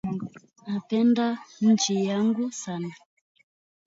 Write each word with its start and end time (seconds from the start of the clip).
Napenda 0.71 1.39
nchi 1.61 2.05
yangu 2.05 2.51
sana 2.51 2.93